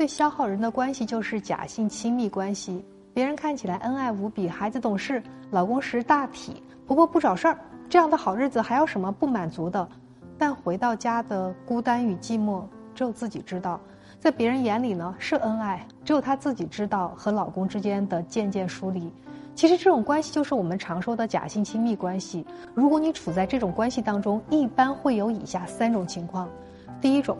[0.00, 2.82] 最消耗人的关系就是假性亲密关系。
[3.12, 9.86] 别人看起来恩爱无比，孩子懂事，老公识大体，婆婆不找事儿，这样的好日子还有什么不满足的？
[10.38, 12.62] 但回到家的孤单与寂寞，
[12.94, 13.78] 只有自己知道。
[14.18, 19.12] 在别人眼里呢是恩爱，只有她自己知道和老公之间的渐渐疏离。
[19.54, 22.42] 其实这种关系就是我们常说的假性亲密关系。
[22.74, 26.48] 如果你处在这种关系当中，一般会有以下三种情况：
[27.02, 27.36] 第一种，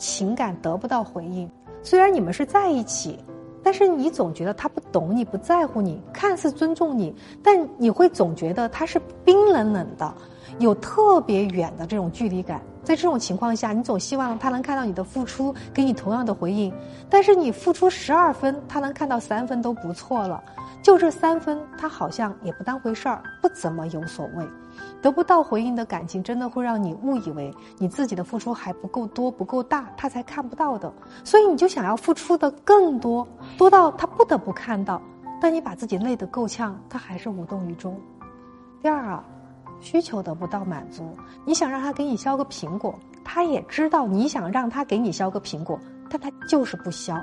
[0.00, 1.48] 情感得不到回应。
[1.82, 3.18] 虽然你们是在一起，
[3.62, 10.12] 但是你总觉得他不懂你，不在乎你，看似尊重你，但你会总觉得他是冰冷冷的，
[10.58, 12.60] 有特别远的这种距离感。
[12.82, 16.72] 在这种情况下，你总希望他能看到你的付出，给你同样的回应。
[17.10, 20.42] 但是你付出十二分，他能看到三分都不错了。
[20.82, 24.46] 就这三分，他好像也不当回事儿，不怎么有所谓。
[25.02, 30.92] 得不到回应的感情，真的会让你误以为你自己的付出还不够多、不够大，他才看不到的。
[31.24, 33.26] 所以你就想要付出的更多，
[33.58, 35.00] 多到他不得不看到。
[35.40, 37.98] 但你把自己累得够呛，他还是无动于衷。
[38.82, 39.24] 第二啊。
[39.82, 45.80] 需求得不到满足，你想让他给你削个苹果，他也知道你想让他给你削个苹果，
[46.10, 47.16] 但他就是不消。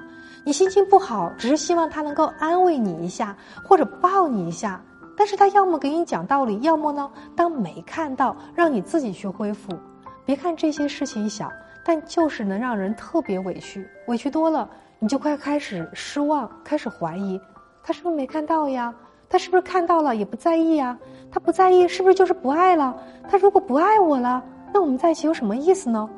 [0.46, 4.82] 你心情不好，只是希望他能够安慰你一下，或者抱你一下，
[5.18, 9.78] 但是他要么给你讲道理，要么呢当没看到，让你自己去恢复。
[10.26, 11.52] 别看这些事情小，
[11.84, 17.40] 但就是能让人特别委屈，委屈多了，你就快开始失望，开始怀疑，
[17.84, 18.94] 他是不是没看到呀？
[19.30, 20.98] 他是不是看到了也不在意啊？
[21.30, 22.96] 他不在意是不是就是不爱了？
[23.30, 24.42] 他如果不爱我了，
[24.74, 26.10] 那我们在一起有什么意思呢？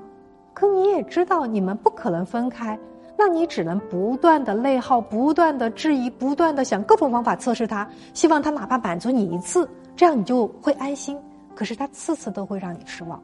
[0.54, 2.78] 可你也知道你们不可能分开，
[3.18, 11.18] 那你只能不断的内耗，不断的质疑，不断的想各种方法测试他，希望他哪怕满足你一次，这样你就会安心。
[11.56, 13.22] 可是他次次都会让你失望。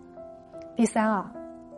[0.76, 1.32] 第三啊，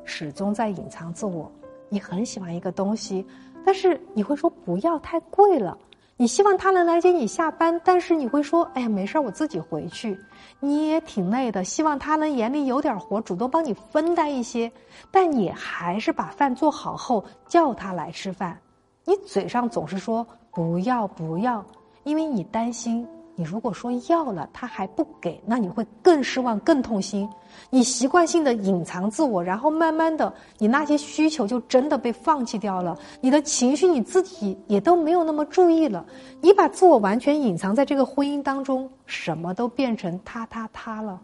[0.04, 1.52] 始终在隐藏自我。
[1.90, 3.26] 你很喜欢一个东西，
[3.66, 5.78] 但是你会说不要太贵了。
[6.20, 10.20] 你希望他能来接你下班，但是你会说：“哎呀，没事儿，我自己回去。”
[10.60, 14.72] 你也挺累的，希望他能眼里有点活，主动帮你分担一些，
[15.12, 18.60] 但你还是把饭做好后叫他来吃饭。
[19.06, 21.64] 你嘴上总是说不要不要，
[22.04, 23.08] 因为你担心。
[23.40, 27.30] 你如果说要了，他还不给，那你会更失望、更痛心。
[27.70, 32.98] 你习惯性的隐藏自我，然后慢慢的，你那些需求就真的被放弃掉了。
[33.22, 36.04] 你的情绪你自己也都没有那么注意了。
[36.42, 41.22] 你把自我完全隐藏在这个婚姻当中，什么都变成他他他了。